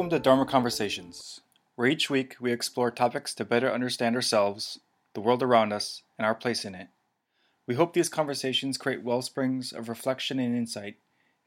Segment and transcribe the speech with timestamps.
[0.00, 1.42] Welcome to Dharma Conversations,
[1.74, 4.80] where each week we explore topics to better understand ourselves,
[5.12, 6.88] the world around us, and our place in it.
[7.66, 10.96] We hope these conversations create well springs of reflection and insight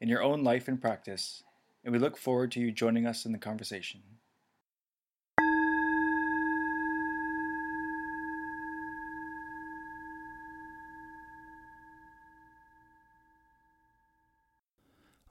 [0.00, 1.42] in your own life and practice,
[1.82, 4.02] and we look forward to you joining us in the conversation.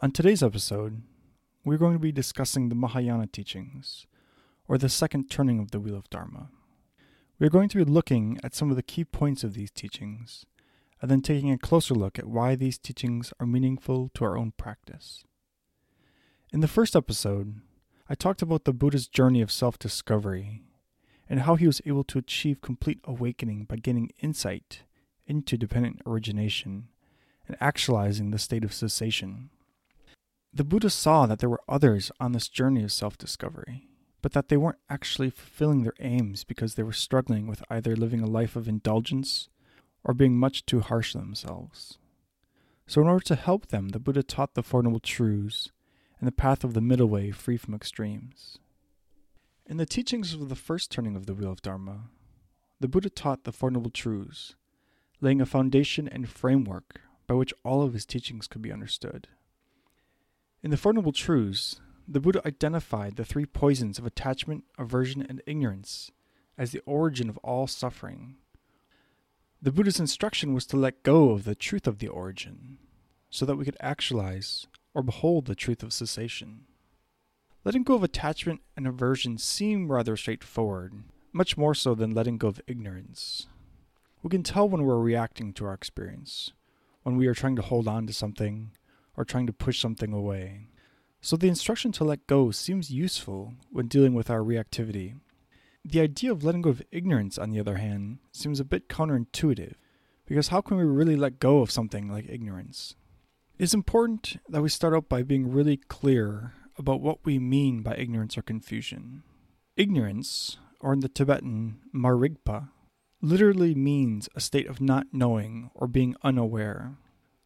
[0.02, 1.04] On today's episode,
[1.66, 4.06] we're going to be discussing the Mahayana teachings,
[4.68, 6.50] or the second turning of the Wheel of Dharma.
[7.40, 10.46] We're going to be looking at some of the key points of these teachings,
[11.02, 14.52] and then taking a closer look at why these teachings are meaningful to our own
[14.58, 15.24] practice.
[16.52, 17.62] In the first episode,
[18.10, 20.64] I talked about the Buddha's journey of self discovery
[21.30, 24.82] and how he was able to achieve complete awakening by gaining insight
[25.26, 26.90] into dependent origination
[27.48, 29.50] and actualizing the state of cessation.
[30.56, 33.88] The Buddha saw that there were others on this journey of self discovery,
[34.22, 38.22] but that they weren't actually fulfilling their aims because they were struggling with either living
[38.22, 39.50] a life of indulgence
[40.04, 41.98] or being much too harsh on themselves.
[42.86, 45.72] So, in order to help them, the Buddha taught the Four Noble Truths
[46.20, 48.60] and the path of the middle way free from extremes.
[49.66, 52.10] In the teachings of the first turning of the Wheel of Dharma,
[52.80, 54.56] the Buddha taught the Four Noble Truths,
[55.20, 59.30] laying a foundation and framework by which all of his teachings could be understood.
[60.64, 65.42] In the Four Noble Truths, the Buddha identified the three poisons of attachment, aversion, and
[65.46, 66.10] ignorance
[66.58, 68.38] as the origin of all suffering.
[69.62, 72.78] The Buddha's instruction was to let go of the truth of the origin,
[73.30, 76.62] so that we could actualize or behold the truth of cessation.
[77.66, 80.94] Letting go of attachment and aversion seem rather straightforward,
[81.34, 83.48] much more so than letting go of ignorance.
[84.22, 86.54] We can tell when we're reacting to our experience,
[87.02, 88.72] when we are trying to hold on to something,
[89.16, 90.68] or trying to push something away.
[91.22, 95.16] So the instruction to let go seems useful when dealing with our reactivity.
[95.86, 99.74] The idea of letting go of ignorance, on the other hand, seems a bit counterintuitive,
[100.26, 102.96] because how can we really let go of something like ignorance?
[103.58, 107.96] It's important that we start out by being really clear about what we mean by
[107.96, 109.24] ignorance or confusion.
[109.78, 112.70] Ignorance, or in the Tibetan, marigpa,
[113.22, 116.98] literally means a state of not knowing or being unaware.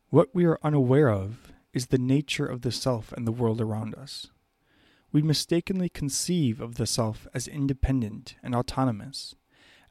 [0.09, 3.93] What we are unaware of is the nature of the self and the world around
[3.93, 4.31] us.
[5.11, 9.35] We mistakenly conceive of the self as independent and autonomous,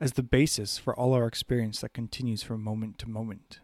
[0.01, 3.61] as the basis for all our experience that continues from moment to moment.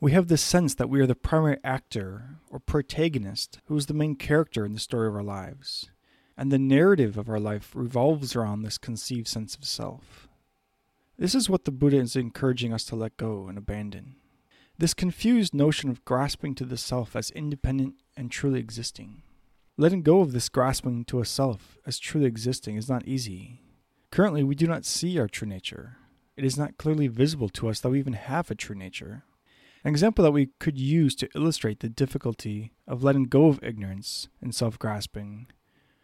[0.00, 3.94] We have this sense that we are the primary actor or protagonist who is the
[3.94, 5.90] main character in the story of our lives,
[6.36, 10.26] and the narrative of our life revolves around this conceived sense of self.
[11.16, 14.16] This is what the Buddha is encouraging us to let go and abandon.
[14.80, 19.22] This confused notion of grasping to the self as independent and truly existing.
[19.76, 23.60] Letting go of this grasping to a self as truly existing is not easy.
[24.12, 25.96] Currently, we do not see our true nature.
[26.36, 29.24] It is not clearly visible to us that we even have a true nature.
[29.82, 34.28] An example that we could use to illustrate the difficulty of letting go of ignorance
[34.40, 35.48] and self grasping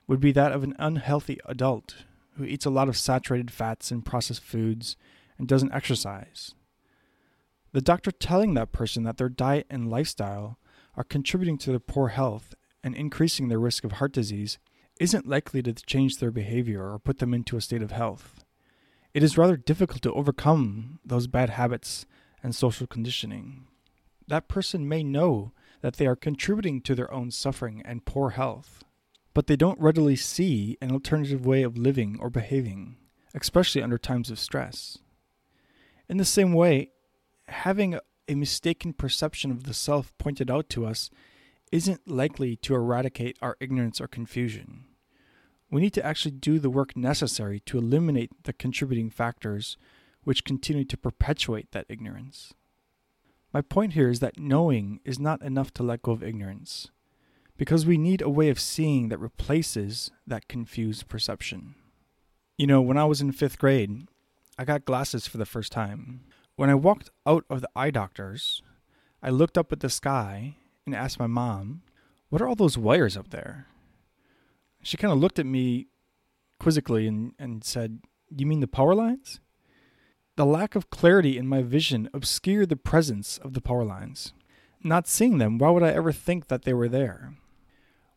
[0.09, 1.95] would be that of an unhealthy adult
[2.37, 4.97] who eats a lot of saturated fats and processed foods
[5.39, 6.57] and doesn't exercise.
[7.75, 10.61] The doctor telling that person that their diet and lifestyle
[10.97, 12.55] are contributing to their poor health
[12.85, 14.59] and increasing their risk of heart disease
[15.01, 18.45] isn't likely to change their behavior or put them into a state of health.
[19.13, 22.07] It is rather difficult to overcome those bad habits
[22.45, 23.67] and social conditioning.
[24.29, 28.85] That person may know that they are contributing to their own suffering and poor health,
[29.35, 32.99] but they don't readily see an alternative way of living or behaving,
[33.35, 34.99] especially under times of stress.
[36.09, 36.93] In the same way,
[37.49, 41.11] having a mistaken perception of the self pointed out to us
[41.73, 44.85] isn't likely to eradicate our ignorance or confusion.
[45.71, 49.77] We need to actually do the work necessary to eliminate the contributing factors
[50.23, 52.55] which continue to perpetuate that ignorance.
[53.53, 56.91] My point here is that knowing is not enough to let go of ignorance,
[57.57, 61.75] because we need a way of seeing that replaces that confused perception.
[62.59, 64.09] You know, when I was in fifth grade,
[64.59, 66.21] I got glasses for the first time.
[66.57, 68.63] When I walked out of the eye doctor's,
[69.21, 70.55] I looked up at the sky
[70.87, 71.83] and asked my mom,
[72.29, 73.67] What are all those wires up there?
[74.81, 75.89] She kind of looked at me
[76.61, 79.41] quizzically and, and said, You mean the power lines?
[80.37, 84.33] The lack of clarity in my vision obscured the presence of the power lines.
[84.83, 87.35] Not seeing them, why would I ever think that they were there?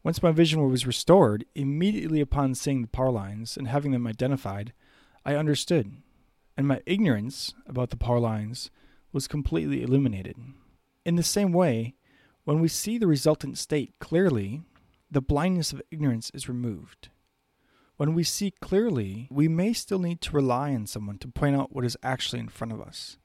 [0.04, 4.74] Once my vision was restored, immediately upon seeing the power lines and having them identified,
[5.25, 6.04] I understood
[6.57, 8.71] and my ignorance about the power lines
[9.13, 10.36] was completely eliminated.
[11.06, 11.95] In the same way,
[12.44, 14.63] when we see the resultant state clearly,
[15.09, 17.09] the blindness of ignorance is removed.
[17.98, 21.74] When we see clearly, we may still need to rely on someone to point out
[21.74, 23.18] what is actually in front of us.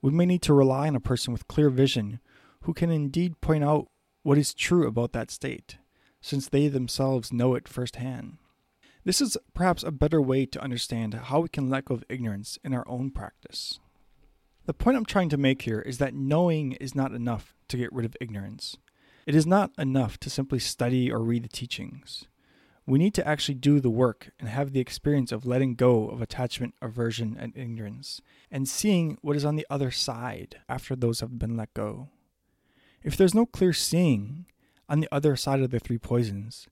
[0.00, 2.20] We may need to rely on a person with clear vision
[2.62, 3.88] who can indeed point out
[4.22, 5.78] what is true about that state,
[6.20, 8.38] since they themselves know it firsthand.
[9.08, 12.58] This is perhaps a better way to understand how we can let go of ignorance
[12.62, 13.80] in our own practice.
[14.66, 17.90] The point I'm trying to make here is that knowing is not enough to get
[17.90, 18.76] rid of ignorance.
[19.24, 22.26] It is not enough to simply study or read the teachings.
[22.84, 26.20] We need to actually do the work and have the experience of letting go of
[26.20, 28.20] attachment, aversion, and ignorance,
[28.50, 32.10] and seeing what is on the other side after those have been let go.
[33.02, 34.44] If there's no clear seeing
[34.86, 36.68] on the other side of the three poisons,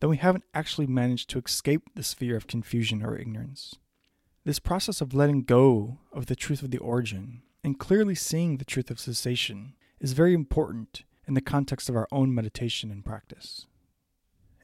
[0.00, 3.76] then we haven't actually managed to escape the sphere of confusion or ignorance.
[4.44, 8.64] This process of letting go of the truth of the origin and clearly seeing the
[8.64, 13.66] truth of cessation is very important in the context of our own meditation and practice.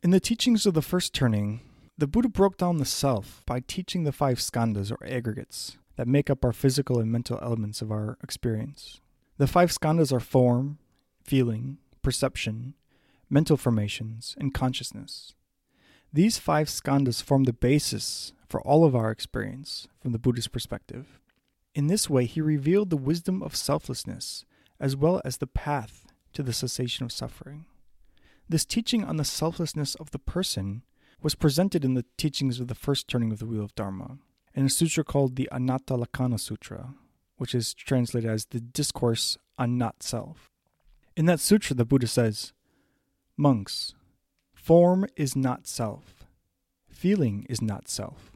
[0.02, 1.60] In the teachings of the first turning,
[1.98, 6.30] the Buddha broke down the self by teaching the five skandhas or aggregates that make
[6.30, 9.00] up our physical and mental elements of our experience.
[9.38, 10.78] The five skandhas are form,
[11.22, 12.74] feeling, perception,
[13.28, 15.34] mental formations, and consciousness.
[16.12, 21.20] These five skandhas form the basis for all of our experience from the Buddhist perspective.
[21.74, 24.44] In this way, he revealed the wisdom of selflessness
[24.78, 27.66] as well as the path to the cessation of suffering.
[28.48, 30.82] This teaching on the selflessness of the person
[31.20, 34.18] was presented in the teachings of the first turning of the Wheel of Dharma,
[34.54, 36.94] in a sutra called the Anatta Lakkhana Sutra,
[37.36, 40.50] which is translated as the Discourse on Not Self.
[41.16, 42.52] In that sutra, the Buddha says,
[43.38, 43.92] Monks,
[44.54, 46.24] form is not self,
[46.88, 48.32] feeling is not self,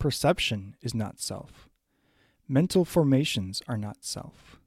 [0.00, 1.68] perception is not self,
[2.48, 4.58] mental formations are not self,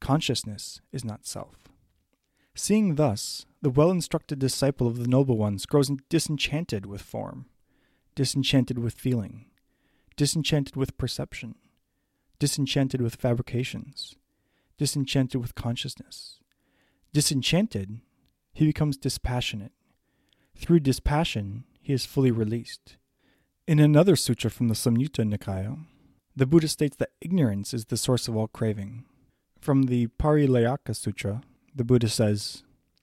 [0.00, 1.68] consciousness is not self.
[2.54, 7.44] Seeing thus, the well instructed disciple of the noble ones grows disenchanted with form,
[8.14, 9.44] disenchanted with feeling,
[10.16, 11.54] disenchanted with perception,
[12.38, 14.16] disenchanted with fabrications,
[14.78, 16.38] disenchanted with consciousness.
[17.12, 18.00] Disenchanted,
[18.52, 19.72] he becomes dispassionate.
[20.56, 22.96] Through dispassion, he is fully released.
[23.66, 25.78] In another sutra from the Samyutta Nikaya,
[26.36, 29.04] the Buddha states that ignorance is the source of all craving.
[29.60, 31.42] From the Parilayaka Sutra,
[31.74, 32.62] the Buddha says,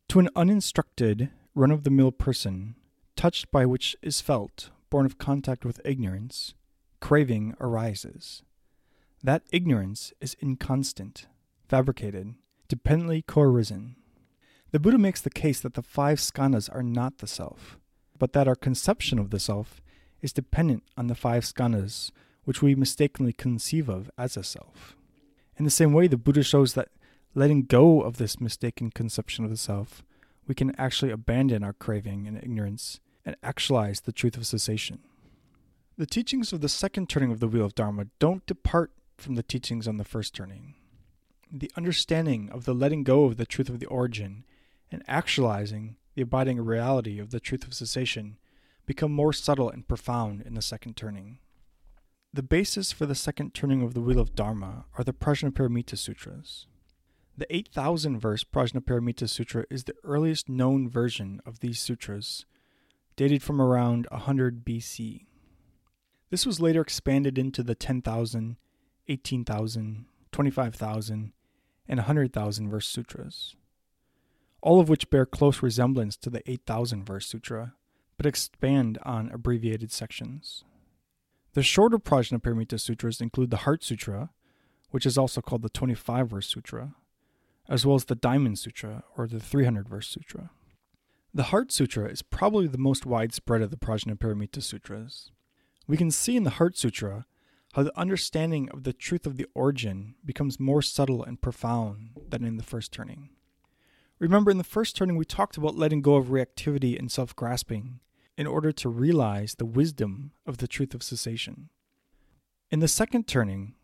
[0.09, 2.75] To an uninstructed, run of the mill person,
[3.15, 6.53] touched by which is felt, born of contact with ignorance,
[7.00, 8.43] craving arises.
[9.23, 11.27] That ignorance is inconstant,
[11.67, 12.35] fabricated,
[12.67, 13.95] dependently co-arisen.
[14.71, 17.77] The Buddha makes the case that the five skandhas are not the self,
[18.19, 19.81] but that our conception of the self
[20.21, 22.11] is dependent on the five skandhas,
[22.43, 24.95] which we mistakenly conceive of as a self.
[25.57, 26.89] In the same way, the Buddha shows that
[27.33, 30.03] letting go of this mistaken conception of the self,
[30.47, 34.99] we can actually abandon our craving and ignorance and actualize the truth of cessation.
[35.97, 39.43] The teachings of the second turning of the wheel of Dharma don't depart from the
[39.43, 40.75] teachings on the first turning.
[41.51, 44.43] The understanding of the letting go of the truth of the origin
[44.92, 48.38] and actualizing the abiding reality of the truth of cessation
[48.86, 51.39] become more subtle and profound in the second turning.
[52.34, 56.67] The basis for the second turning of the wheel of Dharma are the Prajnaparamita Sutras.
[57.38, 62.48] The 8000 verse Prajnaparamita Sutra is the earliest known version of these sutras,
[63.15, 65.25] dated from around 100 BC.
[66.32, 68.58] This was later expanded into the 10,000,
[69.08, 71.34] 18,000, 25,000,
[71.88, 73.56] and 100,000 verse sutras,
[74.67, 77.74] all of which bear close resemblance to the 8,000 verse sutra,
[78.17, 80.65] but expand on abbreviated sections.
[81.53, 84.31] The shorter Prajnaparamita sutras include the Heart Sutra,
[84.91, 86.95] which is also called the 25 verse sutra,
[87.69, 90.50] as well as the Diamond Sutra or the 300 verse sutra.
[91.33, 95.31] The Heart Sutra is probably the most widespread of the Prajnaparamita sutras.
[95.88, 97.25] We can see in the Heart Sutra
[97.71, 102.43] how the understanding of the truth of the origin becomes more subtle and profound than
[102.43, 103.29] in the first turning.
[104.19, 108.00] Remember, in the first turning, we talked about letting go of reactivity and self grasping
[108.38, 111.69] in order to realize the wisdom of the truth of cessation.
[112.71, 113.75] In the second turning,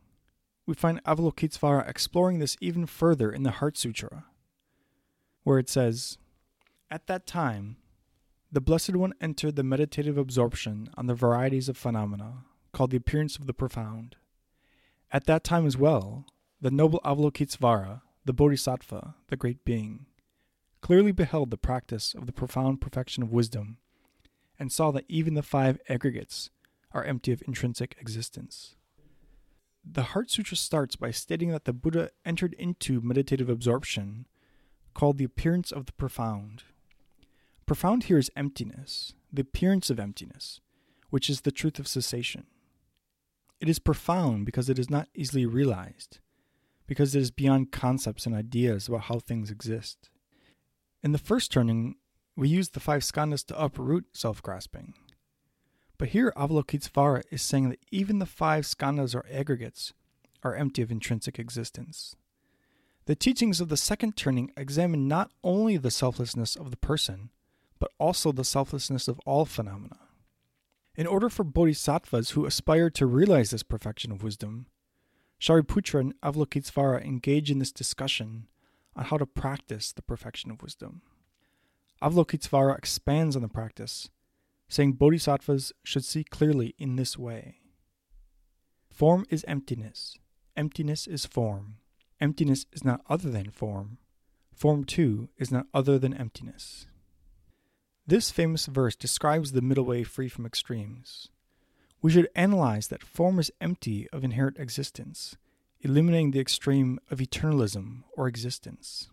[0.66, 4.26] we find Avalokitesvara exploring this even further in the Heart Sutra,
[5.44, 6.18] where it says,
[6.90, 7.78] At that time,
[8.52, 13.38] the Blessed One entered the meditative absorption on the varieties of phenomena, called the appearance
[13.38, 14.16] of the profound.
[15.12, 16.26] At that time as well,
[16.62, 20.06] the noble Avalokitesvara, the Bodhisattva, the great being,
[20.84, 23.78] clearly beheld the practice of the profound perfection of wisdom,
[24.60, 26.50] and saw that even the five aggregates
[26.92, 28.76] are empty of intrinsic existence.
[29.90, 34.28] The Heart Sutra starts by stating that the Buddha entered into meditative absorption,
[34.94, 36.64] called the appearance of the profound.
[37.66, 40.60] Profound here is emptiness, the appearance of emptiness,
[41.10, 42.46] which is the truth of cessation.
[43.62, 46.20] It is profound because it is not easily realized,
[46.88, 50.10] because it is beyond concepts and ideas about how things exist.
[51.04, 51.96] In the first turning,
[52.38, 54.94] we use the five skandhas to uproot self grasping.
[55.98, 59.94] But here Avalokitesvara is saying that even the five skandhas or aggregates
[60.44, 62.16] are empty of intrinsic existence.
[63.06, 67.32] The teachings of the second turning examine not only the selflessness of the person,
[67.80, 70.00] but also the selflessness of all phenomena.
[70.96, 74.68] In order for bodhisattvas who aspire to realize this perfection of wisdom,
[75.42, 78.48] Shariputra and Avalokitesvara engage in this discussion
[78.96, 81.02] on how to practice the perfection of wisdom.
[82.02, 84.10] Avalokitesvara expands on the practice,
[84.68, 87.58] saying bodhisattvas should see clearly in this way.
[88.92, 90.18] Form is emptiness.
[90.56, 91.78] Emptiness is form.
[92.20, 93.98] Emptiness is not other than form.
[94.56, 96.86] Form, too, is not other than emptiness.
[98.06, 101.30] This famous verse describes the middle way free from extremes.
[102.02, 105.38] We should analyze that form is empty of inherent existence,
[105.84, 109.10] eliminating the extreme of eternalism or existence.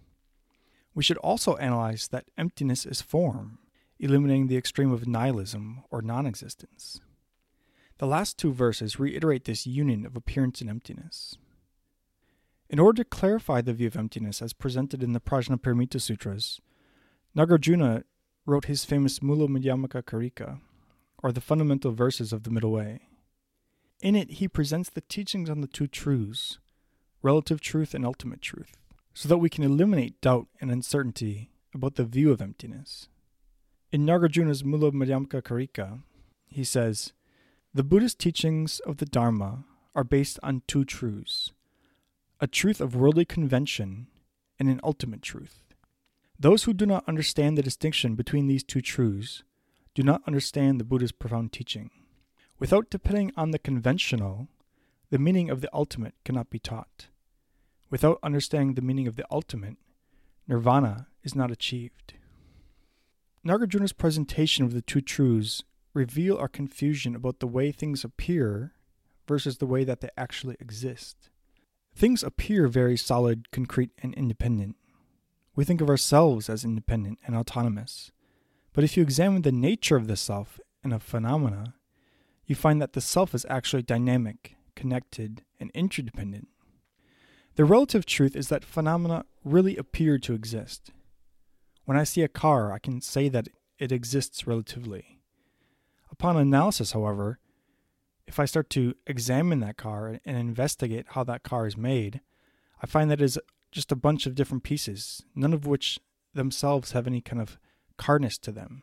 [0.94, 3.58] We should also analyze that emptiness is form,
[3.98, 7.00] eliminating the extreme of nihilism or non existence.
[7.98, 11.36] The last two verses reiterate this union of appearance and emptiness.
[12.70, 16.60] In order to clarify the view of emptiness as presented in the Prajnaparamita Sutras,
[17.36, 18.04] Nagarjuna
[18.46, 20.60] wrote his famous Mula Madhyamaka Karika,
[21.22, 23.00] or the fundamental verses of the Middle Way.
[24.02, 26.58] In it, he presents the teachings on the two truths,
[27.22, 28.76] relative truth and ultimate truth,
[29.12, 33.08] so that we can eliminate doubt and uncertainty about the view of emptiness.
[33.92, 36.00] In Nagarjuna's Mula Madhyamaka Karika,
[36.46, 37.12] he says,
[37.74, 39.64] The Buddhist teachings of the Dharma
[39.94, 41.52] are based on two truths
[42.42, 44.06] a truth of worldly convention
[44.58, 45.62] and an ultimate truth.
[46.38, 49.42] Those who do not understand the distinction between these two truths
[49.94, 51.90] do not understand the Buddha's profound teaching.
[52.60, 54.46] Without depending on the conventional,
[55.08, 57.08] the meaning of the ultimate cannot be taught.
[57.88, 59.78] Without understanding the meaning of the ultimate,
[60.46, 62.14] nirvana is not achieved.
[63.44, 65.62] Nagarjuna's presentation of the two truths
[65.94, 68.74] reveal our confusion about the way things appear
[69.26, 71.30] versus the way that they actually exist.
[71.94, 74.76] Things appear very solid, concrete, and independent.
[75.56, 78.12] We think of ourselves as independent and autonomous.
[78.74, 81.74] But if you examine the nature of the self and of phenomena,
[82.50, 86.48] you find that the self is actually dynamic, connected, and interdependent.
[87.54, 90.90] The relative truth is that phenomena really appear to exist.
[91.84, 93.46] When I see a car, I can say that
[93.78, 95.20] it exists relatively.
[96.10, 97.38] Upon analysis, however,
[98.26, 102.20] if I start to examine that car and investigate how that car is made,
[102.82, 103.38] I find that it is
[103.70, 106.00] just a bunch of different pieces, none of which
[106.34, 107.60] themselves have any kind of
[107.96, 108.82] carness to them.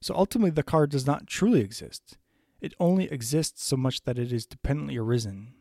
[0.00, 2.18] So ultimately, the car does not truly exist.
[2.60, 5.54] It only exists so much that it is dependently arisen.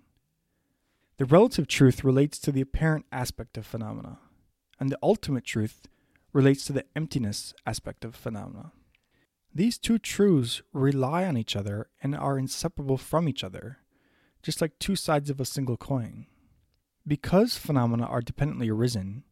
[1.17, 4.19] The relative truth relates to the apparent aspect of phenomena,
[4.79, 5.87] and the ultimate truth
[6.33, 8.71] relates to the emptiness aspect of phenomena.
[9.53, 13.79] These two truths rely on each other and are inseparable from each other,
[14.43, 16.27] just like two sides of a single coin.
[17.07, 19.23] Because phenomena are dependently arisen,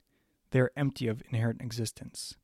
[0.51, 2.36] they are empty of inherent existence.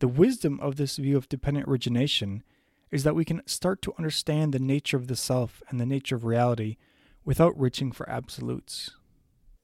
[0.00, 2.42] The wisdom of this view of dependent origination
[2.90, 6.16] is that we can start to understand the nature of the self and the nature
[6.16, 6.76] of reality
[7.24, 8.90] without reaching for absolutes.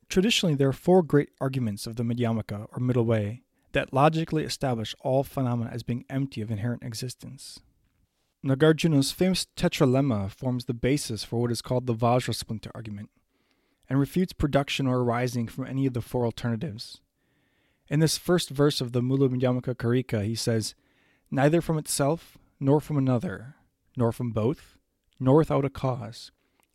[0.09, 4.95] Traditionally, there are four great arguments of the Madhyamaka, or middle way, that logically establish
[5.01, 7.61] all phenomena as being empty of inherent existence.
[8.45, 13.11] Nagarjuna's famous tetralemma forms the basis for what is called the Vajra splinter argument
[13.89, 17.01] and refutes production or arising from any of the four alternatives.
[17.89, 20.75] In this first verse of the Mula Madhyamaka Karika, he says,
[21.31, 23.57] Neither from itself, nor from another,
[23.97, 24.77] nor from both,
[25.19, 26.31] nor without a cause,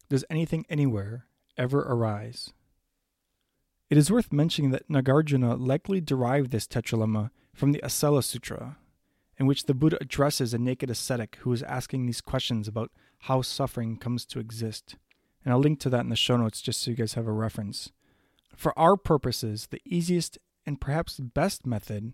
[0.10, 1.26] does anything anywhere
[1.58, 2.54] ever arise.
[3.90, 8.78] It is worth mentioning that Nagarjuna likely derived this tetralemma from the Acela Sutra,
[9.38, 12.92] in which the Buddha addresses a naked ascetic who is asking these questions about
[13.24, 14.96] how suffering comes to exist
[15.44, 17.32] and I'll link to that in the show notes just so you guys have a
[17.32, 17.92] reference.
[18.56, 22.14] For our purposes, the easiest and perhaps best method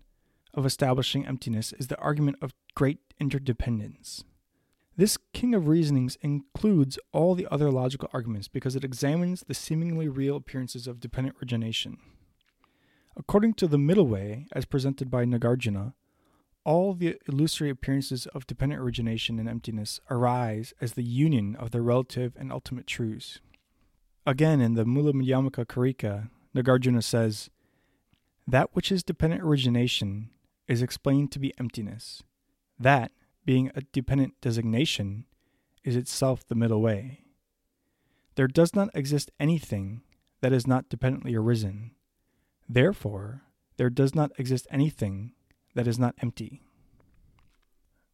[0.56, 4.24] of establishing emptiness is the argument of great interdependence.
[4.96, 10.08] This king of reasonings includes all the other logical arguments because it examines the seemingly
[10.08, 11.98] real appearances of dependent origination.
[13.14, 15.92] According to the middle way, as presented by Nagarjuna,
[16.64, 21.82] all the illusory appearances of dependent origination and emptiness arise as the union of their
[21.82, 23.40] relative and ultimate truths.
[24.26, 27.50] Again, in the Mula Madhyamaka Karika, Nagarjuna says,
[28.48, 30.30] That which is dependent origination
[30.68, 32.22] is explained to be emptiness.
[32.78, 33.12] That,
[33.44, 35.24] being a dependent designation,
[35.84, 37.20] is itself the middle way.
[38.34, 40.02] There does not exist anything
[40.40, 41.92] that is not dependently arisen.
[42.68, 43.42] Therefore,
[43.76, 45.32] there does not exist anything
[45.74, 46.62] that is not empty.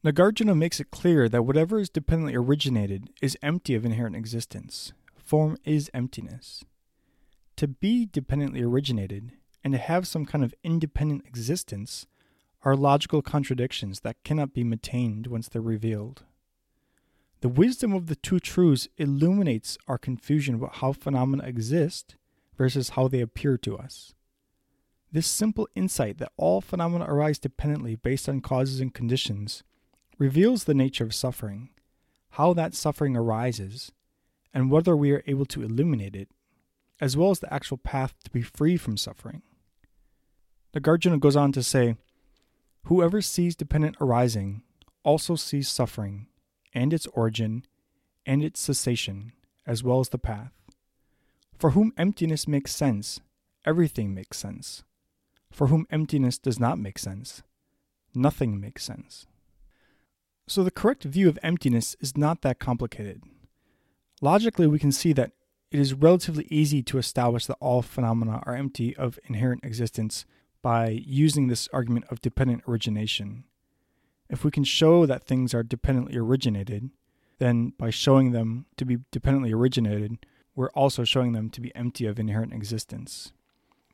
[0.05, 4.93] Nagarjuna makes it clear that whatever is dependently originated is empty of inherent existence.
[5.17, 6.65] Form is emptiness.
[7.57, 9.33] To be dependently originated
[9.63, 12.07] and to have some kind of independent existence
[12.63, 16.23] are logical contradictions that cannot be maintained once they're revealed.
[17.41, 22.15] The wisdom of the two truths illuminates our confusion about how phenomena exist
[22.57, 24.15] versus how they appear to us.
[25.11, 29.65] This simple insight that all phenomena arise dependently based on causes and conditions
[30.19, 31.71] reveals the nature of suffering,
[32.31, 33.91] how that suffering arises,
[34.55, 36.29] and whether we are able to eliminate it,
[37.01, 39.43] as well as the actual path to be free from suffering.
[40.75, 41.97] Nagarjuna goes on to say,
[42.85, 44.63] Whoever sees dependent arising
[45.03, 46.27] also sees suffering
[46.75, 47.65] and its origin
[48.27, 49.33] and its cessation,
[49.67, 50.53] as well as the path.
[51.59, 53.21] For whom emptiness makes sense,
[53.65, 54.85] everything makes sense.
[55.51, 57.43] For whom emptiness does not make sense,
[58.15, 59.27] nothing makes sense.
[60.49, 63.23] So the correct view of emptiness is not that complicated.
[64.21, 65.33] Logically, we can see that
[65.71, 70.27] it is relatively easy to establish that all phenomena are empty of inherent existence
[70.63, 73.45] by using this argument of dependent origination.
[74.31, 76.91] If we can show that things are dependently originated,
[77.39, 82.07] then by showing them to be dependently originated, we're also showing them to be empty
[82.07, 83.33] of inherent existence.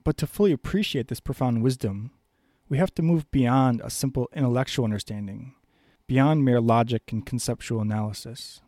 [0.04, 2.10] But to fully appreciate this profound wisdom,
[2.68, 5.54] we have to move beyond a simple intellectual understanding,
[6.06, 8.60] beyond mere logic and conceptual analysis.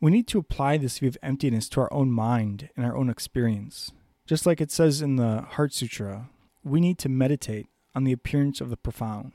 [0.00, 3.10] We need to apply this view of emptiness to our own mind and our own
[3.10, 3.92] experience.
[4.26, 6.28] Just like it says in the Heart Sutra,
[6.68, 9.32] we need to meditate on the appearance of the profound.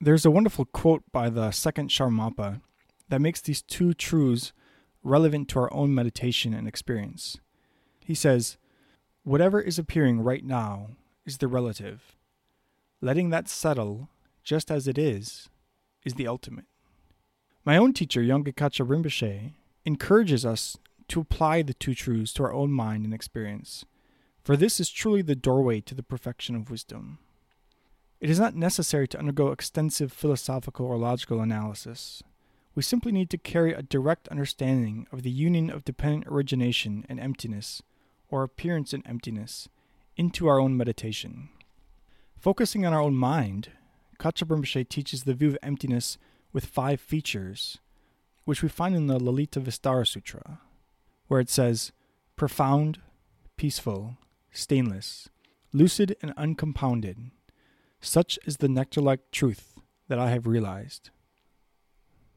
[0.00, 2.60] There's a wonderful quote by the second Shamarpa
[3.08, 4.52] that makes these two truths
[5.02, 7.38] relevant to our own meditation and experience.
[8.04, 8.56] He says,
[9.22, 10.90] Whatever is appearing right now
[11.26, 12.16] is the relative.
[13.00, 14.08] Letting that settle
[14.42, 15.48] just as it is
[16.04, 16.64] is the ultimate.
[17.64, 19.52] My own teacher, Yongekacha Rinpoche,
[19.84, 20.78] encourages us
[21.08, 23.84] to apply the two truths to our own mind and experience,
[24.42, 27.18] for this is truly the doorway to the perfection of wisdom.
[28.20, 32.22] It is not necessary to undergo extensive philosophical or logical analysis.
[32.74, 37.18] We simply need to carry a direct understanding of the union of dependent origination and
[37.18, 37.82] emptiness,
[38.28, 39.68] or appearance and emptiness,
[40.16, 41.48] into our own meditation.
[42.38, 43.70] Focusing on our own mind,
[44.18, 46.18] Kacha Rinpoche teaches the view of emptiness
[46.52, 47.78] with five features,
[48.44, 50.60] which we find in the Lalita Vistara Sutra,
[51.28, 51.92] where it says,
[52.36, 53.00] profound,
[53.56, 54.16] peaceful,
[54.52, 55.28] stainless,
[55.72, 57.30] lucid, and uncompounded
[58.00, 61.10] such is the nectar like truth that I have realized.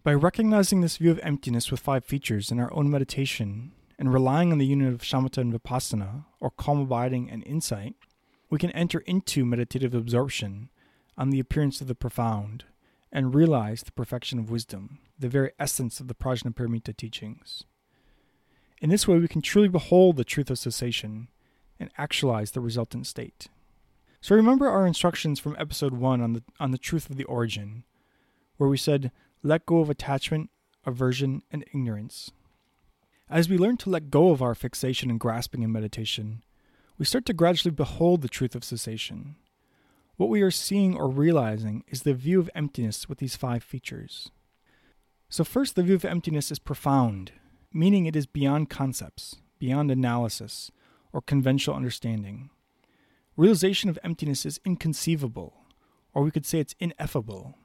[0.03, 4.51] By recognizing this view of emptiness with five features in our own meditation and relying
[4.51, 7.95] on the union of shamatha and vipassana, or calm abiding and insight,
[8.49, 10.69] we can enter into meditative absorption
[11.17, 12.65] on the appearance of the profound
[13.11, 17.63] and realize the perfection of wisdom, the very essence of the Prajnaparamita teachings.
[18.81, 21.29] In this way, we can truly behold the truth of cessation
[21.83, 23.49] and actualize the resultant state.
[24.21, 27.83] So remember our instructions from episode 1 on the on the truth of the origin,
[28.55, 29.11] where we said
[29.43, 30.49] let go of attachment,
[30.85, 32.31] aversion, and ignorance.
[33.29, 36.41] As we learn to let go of our fixation and grasping in meditation,
[36.97, 39.35] we start to gradually behold the truth of cessation.
[40.15, 44.31] What we are seeing or realizing is the view of emptiness with these five features.
[45.27, 47.33] So, first, the view of emptiness is profound,
[47.73, 50.71] meaning it is beyond concepts, beyond analysis,
[51.13, 52.49] or conventional understanding.
[53.37, 55.53] Realization of emptiness is inconceivable,
[56.13, 57.55] or we could say it's ineffable.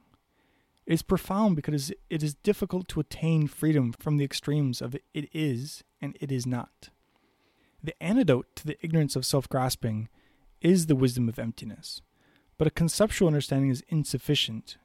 [0.85, 5.29] It is profound because it is difficult to attain freedom from the extremes of it
[5.33, 6.89] is and it is not.
[7.83, 10.09] The antidote to the ignorance of self grasping
[10.61, 12.01] is the wisdom of emptiness,
[12.57, 14.77] but a conceptual understanding is insufficient.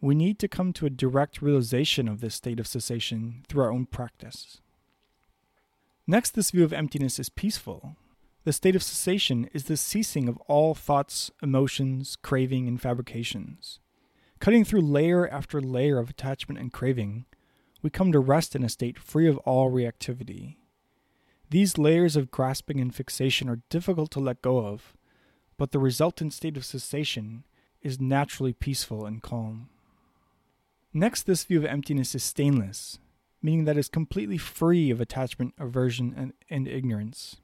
[0.00, 3.72] We need to come to a direct realization of this state of cessation through our
[3.72, 4.61] own practice.
[6.06, 7.96] Next, this view of emptiness is peaceful.
[8.44, 13.78] The state of cessation is the ceasing of all thoughts, emotions, craving, and fabrications.
[14.40, 17.26] Cutting through layer after layer of attachment and craving,
[17.82, 20.56] we come to rest in a state free of all reactivity.
[21.50, 24.96] These layers of grasping and fixation are difficult to let go of,
[25.56, 27.44] but the resultant state of cessation
[27.80, 29.68] is naturally peaceful and calm.
[30.92, 32.98] Next, this view of emptiness is stainless,
[33.42, 37.36] meaning that is completely free of attachment, aversion, and, and ignorance.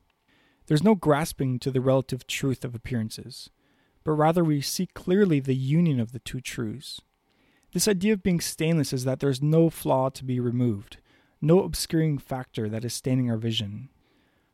[0.66, 3.50] There's no grasping to the relative truth of appearances,
[4.04, 7.00] but rather we see clearly the union of the two truths.
[7.72, 10.98] This idea of being stainless is that there is no flaw to be removed,
[11.40, 13.88] no obscuring factor that is staining our vision.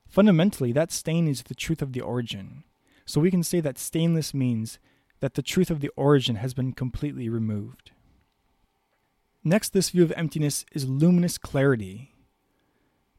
[0.09, 2.65] Fundamentally, that stain is the truth of the origin.
[3.07, 4.79] So we can say that stainless means
[5.21, 7.91] that the truth of the origin has been completely removed.
[9.45, 12.15] Next, this view of emptiness is luminous clarity.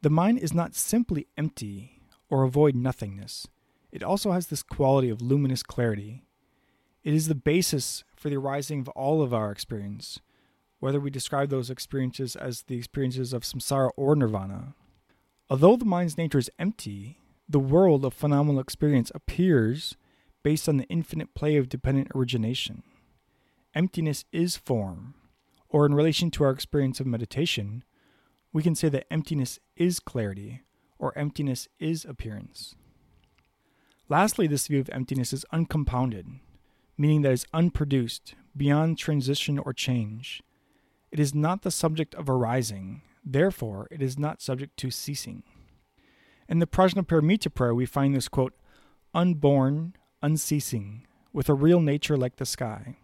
[0.02, 3.48] The mind is not simply empty or avoid nothingness,
[3.96, 6.26] it also has this quality of luminous clarity.
[7.06, 10.20] It is the basis for the arising of all of our experience,
[10.82, 14.76] whether we describe those experiences as the experiences of samsara or nirvana.
[15.50, 19.96] Although the mind's nature is empty, the world of phenomenal experience appears
[20.44, 22.84] based on the infinite play of dependent origination.
[23.74, 25.14] Emptiness is form,
[25.76, 27.84] or in relation to our experience of meditation,
[28.54, 30.62] we can say that emptiness is clarity,
[30.98, 32.76] or emptiness is appearance.
[34.08, 36.28] Lastly, this view of emptiness is uncompounded,
[36.98, 40.42] meaning that it's unproduced, beyond transition or change.
[41.12, 45.44] It is not the subject of arising, therefore, it is not subject to ceasing.
[46.48, 48.54] In the Prajnaparamita prayer, we find this quote,
[49.14, 52.96] unborn, unceasing, with a real nature like the sky.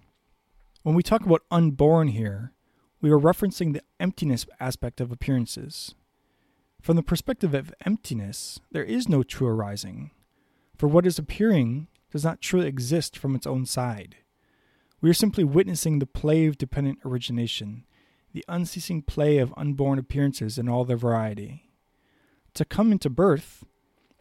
[0.83, 2.53] When we talk about unborn here,
[3.01, 5.95] we are referencing the emptiness aspect of appearances.
[6.81, 10.11] From the perspective of emptiness, there is no true arising,
[10.77, 14.17] for what is appearing does not truly exist from its own side.
[15.01, 17.85] We are simply witnessing the play of dependent origination,
[18.33, 21.71] the unceasing play of unborn appearances in all their variety.
[22.53, 23.63] To come into birth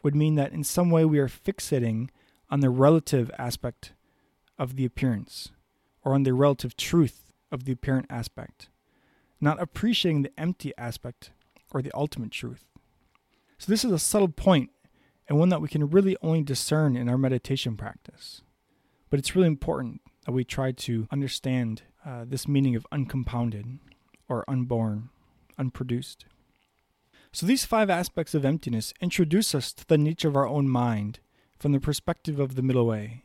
[0.01, 2.09] would mean that in some way we are fixating
[2.49, 3.93] on the relative aspect
[4.57, 5.51] of the appearance,
[6.03, 8.69] or on the relative truth of the apparent aspect,
[9.41, 11.31] not appreciating the empty aspect
[11.73, 12.65] or the ultimate truth.
[13.57, 14.69] So, this is a subtle point
[15.27, 18.41] and one that we can really only discern in our meditation practice.
[19.09, 23.79] But it's really important that we try to understand uh, this meaning of uncompounded
[24.27, 25.09] or unborn,
[25.57, 26.25] unproduced.
[27.31, 31.19] So, these five aspects of emptiness introduce us to the nature of our own mind
[31.57, 33.23] from the perspective of the middle way.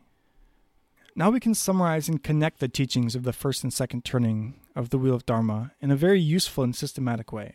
[1.18, 4.90] Now we can summarize and connect the teachings of the first and second turning of
[4.90, 7.54] the Wheel of Dharma in a very useful and systematic way.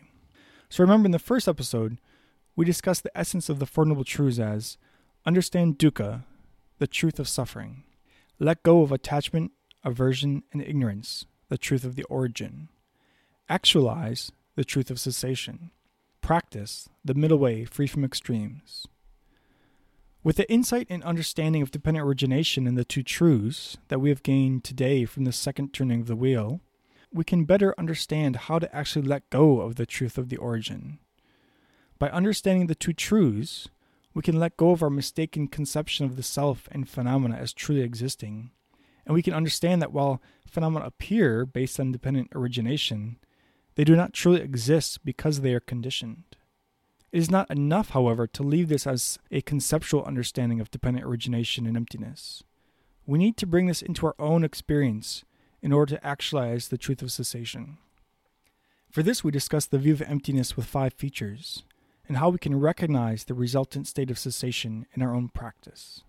[0.68, 1.98] So remember in the first episode,
[2.56, 4.78] we discussed the essence of the Four Noble Truths as
[5.24, 6.24] understand dukkha,
[6.80, 7.84] the truth of suffering,
[8.40, 9.52] let go of attachment,
[9.84, 12.68] aversion, and ignorance, the truth of the origin,
[13.48, 15.70] actualize the truth of cessation,
[16.20, 18.88] practice the middle way free from extremes.
[20.24, 24.22] With the insight and understanding of dependent origination and the two truths that we have
[24.22, 26.60] gained today from the second turning of the wheel,
[27.12, 31.00] we can better understand how to actually let go of the truth of the origin.
[31.98, 33.68] By understanding the two truths,
[34.14, 37.80] we can let go of our mistaken conception of the self and phenomena as truly
[37.80, 38.52] existing.
[39.04, 43.18] And we can understand that while phenomena appear based on dependent origination,
[43.74, 46.36] they do not truly exist because they are conditioned.
[47.12, 51.66] It is not enough, however, to leave this as a conceptual understanding of dependent origination
[51.66, 52.42] and emptiness.
[53.06, 55.24] We need to bring this into our own experience
[55.60, 57.76] in order to actualize the truth of cessation.
[58.90, 61.64] For this, we discuss the view of emptiness with five features,
[62.08, 66.02] and how we can recognize the resultant state of cessation in our own practice.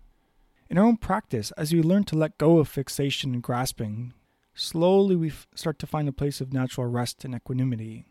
[0.70, 4.14] In our own practice, as we learn to let go of fixation and grasping,
[4.54, 8.06] slowly we f- start to find a place of natural rest and equanimity.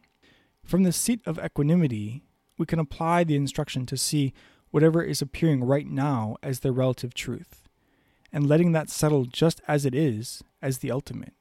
[0.64, 2.24] From the seat of equanimity,
[2.58, 4.34] we can apply the instruction to see
[4.72, 7.68] whatever is appearing right now as the relative truth,
[8.32, 11.34] and letting that settle just as it is as the ultimate.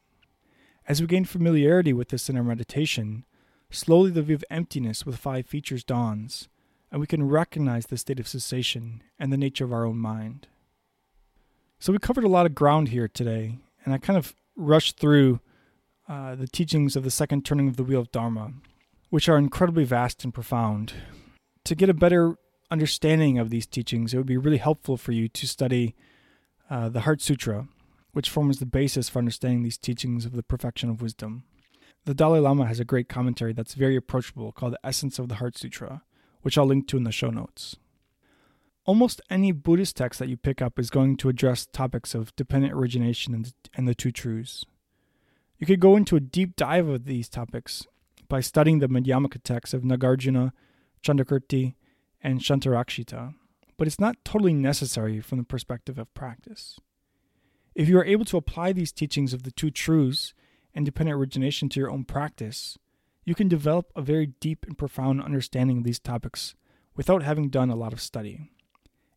[0.87, 3.25] As we gain familiarity with this in our meditation,
[3.71, 6.49] slowly the view of emptiness with five features dawns,
[6.91, 10.49] and we can recognize the state of cessation and the nature of our own mind.
[11.79, 15.41] So, we covered a lot of ground here today, and I kind of rushed through
[16.09, 18.53] uh, the teachings of the second turning of the wheel of Dharma
[19.13, 20.95] which are incredibly vast and profound.
[21.67, 22.35] To get a better
[22.71, 25.95] understanding of these teachings, it would be really helpful for you to study
[26.71, 27.69] uh, the Heart Sutra,
[28.13, 31.45] which forms the basis for understanding these teachings of the perfection of wisdom.
[32.07, 35.35] The Dalai Lama has a great commentary that's very approachable called The Essence of the
[35.35, 36.05] Heart Sutra,
[36.41, 37.77] which I'll link to in the show notes.
[38.87, 42.73] Almost any Buddhist text that you pick up is going to address topics of dependent
[42.73, 44.65] origination and, and the two truths.
[45.59, 47.87] You could go into a deep dive of these topics
[48.33, 50.53] by studying the Madhyamaka texts of Nagarjuna,
[51.05, 51.75] Chandrakirti,
[52.23, 53.35] and Shantarakshita,
[53.77, 56.81] but it's not totally necessary from the perspective of practice.
[57.75, 60.33] If you are able to apply these teachings of the two truths
[60.75, 62.79] and dependent origination to your own practice,
[63.27, 66.55] you can develop a very deep and profound understanding of these topics
[66.97, 68.51] without having done a lot of study.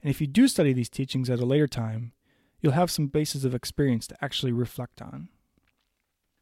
[0.01, 2.11] And if you do study these teachings at a later time,
[2.59, 5.29] you'll have some basis of experience to actually reflect on.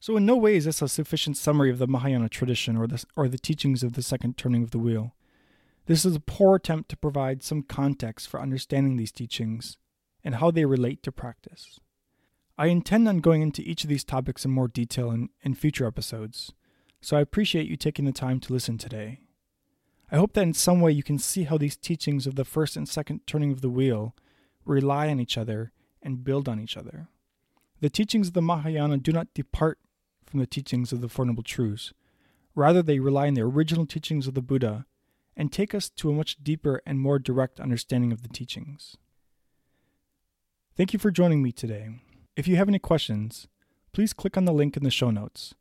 [0.03, 3.01] So, in no way is this a sufficient summary of the Mahayana tradition or the,
[3.15, 5.15] or the teachings of the second turning of the wheel.
[5.85, 9.77] This is a poor attempt to provide some context for understanding these teachings
[10.21, 11.79] and how they relate to practice.
[12.57, 15.87] I intend on going into each of these topics in more detail in, in future
[15.87, 16.51] episodes,
[16.99, 19.21] so I appreciate you taking the time to listen today.
[20.11, 22.75] I hope that in some way you can see how these teachings of the first
[22.75, 24.17] and second turning of the wheel
[24.65, 27.07] rely on each other and build on each other.
[27.79, 29.79] The teachings of the Mahayana do not depart
[30.33, 31.93] from the teachings of the Four Noble Truths.
[32.55, 34.87] Rather, they rely on the original teachings of the Buddha
[35.37, 38.97] and take us to a much deeper and more direct understanding of the teachings.
[40.75, 41.99] Thank you for joining me today.
[42.35, 43.47] If you have any questions,
[43.91, 45.53] please click on the link in the show notes.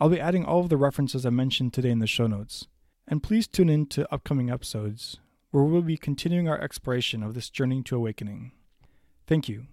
[0.00, 2.68] I'll be adding all of the references I mentioned today in the show notes.
[3.08, 5.18] And please tune in to upcoming episodes
[5.50, 8.52] where we'll be continuing our exploration of this journey to awakening.
[9.26, 9.66] Thank you.